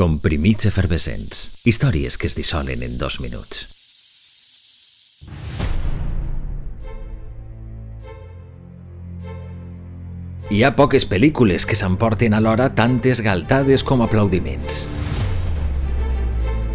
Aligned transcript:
Comprimits 0.00 0.64
efervescents. 0.64 1.60
Històries 1.68 2.14
que 2.16 2.24
es 2.30 2.32
dissolen 2.32 2.80
en 2.80 2.94
dos 2.96 3.18
minuts. 3.20 3.58
Hi 10.48 10.62
ha 10.64 10.72
poques 10.78 11.04
pel·lícules 11.04 11.68
que 11.68 11.76
s'emporten 11.76 12.32
alhora 12.32 12.70
tantes 12.72 13.20
galtades 13.20 13.84
com 13.84 14.00
aplaudiments. 14.00 14.86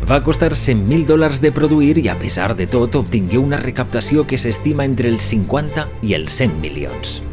Va 0.06 0.22
costar 0.22 0.54
100.000 0.54 1.10
dòlars 1.10 1.42
de 1.42 1.50
produir 1.50 1.96
i, 1.98 2.12
a 2.14 2.20
pesar 2.22 2.54
de 2.54 2.70
tot, 2.70 2.94
obtingué 2.94 3.42
una 3.42 3.58
recaptació 3.58 4.30
que 4.30 4.38
s'estima 4.38 4.86
entre 4.86 5.10
els 5.10 5.34
50 5.34 5.90
i 6.06 6.14
els 6.14 6.44
100 6.44 6.62
milions. 6.62 7.24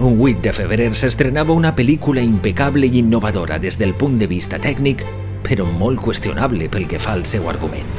Un 0.00 0.20
8 0.20 0.42
de 0.42 0.52
febrer 0.54 0.92
s'estrenava 0.94 1.54
una 1.58 1.72
pel·lícula 1.74 2.22
impecable 2.22 2.86
i 2.86 3.00
innovadora 3.00 3.56
des 3.58 3.80
del 3.80 3.96
punt 3.98 4.20
de 4.20 4.28
vista 4.30 4.60
tècnic, 4.62 5.02
però 5.42 5.64
molt 5.66 5.98
qüestionable 5.98 6.68
pel 6.70 6.86
que 6.86 7.00
fa 7.02 7.16
al 7.18 7.24
seu 7.26 7.48
argument. 7.50 7.90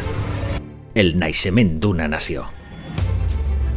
El 0.96 1.18
naixement 1.20 1.76
d'una 1.84 2.08
nació. 2.08 2.46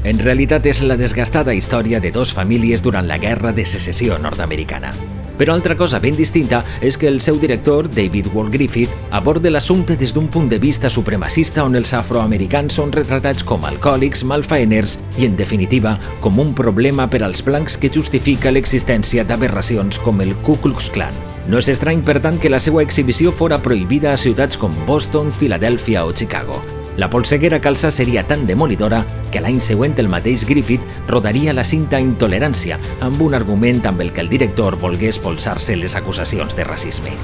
En 0.05 0.23
realitat 0.23 0.67
és 0.71 0.85
la 0.87 0.97
desgastada 0.99 1.55
història 1.55 1.99
de 1.99 2.13
dos 2.15 2.31
famílies 2.33 2.87
durant 2.87 3.11
la 3.11 3.19
Guerra 3.19 3.51
de 3.51 3.67
Secessió 3.67 4.19
nord-americana. 4.23 4.95
Però 5.39 5.55
altra 5.55 5.77
cosa 5.77 6.01
ben 6.03 6.17
distinta 6.17 6.63
és 6.81 6.99
que 6.99 7.09
el 7.09 7.21
seu 7.25 7.39
director, 7.41 7.89
David 7.89 8.31
Walt 8.35 8.53
Griffith, 8.53 8.93
aborda 9.11 9.51
l'assumpte 9.51 9.97
des 9.97 10.13
d'un 10.15 10.29
punt 10.29 10.49
de 10.51 10.59
vista 10.59 10.91
supremacista 10.91 11.65
on 11.65 11.77
els 11.77 11.95
afroamericans 11.97 12.79
són 12.79 12.93
retratats 12.93 13.45
com 13.45 13.65
alcohòlics, 13.65 14.25
malfaeners 14.25 14.99
i, 15.19 15.27
en 15.27 15.37
definitiva, 15.37 15.97
com 16.21 16.39
un 16.43 16.55
problema 16.55 17.09
per 17.09 17.23
als 17.23 17.45
blancs 17.45 17.79
que 17.79 17.93
justifica 17.93 18.53
l'existència 18.53 19.25
d'aberracions 19.25 19.99
com 20.03 20.21
el 20.21 20.37
Ku 20.43 20.59
Klux 20.61 20.91
Klan. 20.93 21.17
No 21.49 21.59
és 21.59 21.73
estrany, 21.73 22.05
per 22.07 22.21
tant, 22.23 22.39
que 22.39 22.53
la 22.53 22.61
seva 22.63 22.85
exhibició 22.85 23.33
fora 23.33 23.59
prohibida 23.63 24.13
a 24.13 24.21
ciutats 24.21 24.61
com 24.61 24.75
Boston, 24.87 25.33
Filadèlfia 25.33 26.07
o 26.07 26.15
Chicago. 26.15 26.63
La 26.97 27.09
polseguera 27.09 27.61
calça 27.61 27.91
seria 27.91 28.27
tan 28.29 28.47
demolidora 28.47 29.01
que 29.33 29.41
l'any 29.41 29.63
següent 29.65 29.95
el 29.97 30.11
mateix 30.13 30.45
Griffith 30.49 30.85
rodaria 31.09 31.55
la 31.57 31.65
cinta 31.65 32.01
Intolerància 32.01 32.77
amb 33.01 33.23
un 33.25 33.35
argument 33.39 33.81
amb 33.89 34.05
el 34.05 34.13
que 34.13 34.21
el 34.21 34.29
director 34.29 34.77
volgués 34.77 35.19
polsar-se 35.19 35.77
les 35.77 35.97
acusacions 35.97 36.57
de 36.57 36.69
racisme. 36.69 37.17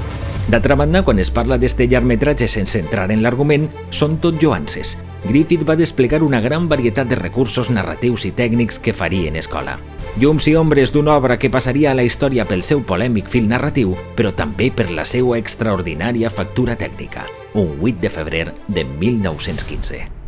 D'altra 0.49 0.73
banda, 0.73 1.03
quan 1.05 1.21
es 1.21 1.29
parla 1.29 1.59
d'este 1.61 1.85
llargmetratge 1.85 2.49
sense 2.49 2.81
entrar 2.81 3.11
en 3.13 3.21
l'argument, 3.21 3.69
són 3.93 4.17
tot 4.17 4.41
joances. 4.41 4.97
Griffith 5.23 5.65
va 5.67 5.75
desplegar 5.75 6.21
una 6.23 6.39
gran 6.39 6.69
varietat 6.69 7.09
de 7.09 7.17
recursos 7.19 7.69
narratius 7.69 8.25
i 8.25 8.31
tècnics 8.31 8.79
que 8.79 8.93
farien 8.95 9.35
escola. 9.35 9.77
Llums 10.19 10.47
i 10.47 10.55
ombres 10.55 10.93
d'una 10.95 11.15
obra 11.15 11.37
que 11.37 11.51
passaria 11.53 11.91
a 11.91 11.97
la 11.97 12.05
història 12.07 12.47
pel 12.47 12.63
seu 12.63 12.83
polèmic 12.83 13.27
fil 13.29 13.49
narratiu, 13.49 13.97
però 14.15 14.31
també 14.35 14.71
per 14.71 14.89
la 14.91 15.05
seva 15.05 15.37
extraordinària 15.37 16.31
factura 16.31 16.77
tècnica. 16.79 17.27
Un 17.53 17.75
8 17.81 17.99
de 18.01 18.13
febrer 18.13 18.47
de 18.67 18.85
1915. 18.85 20.18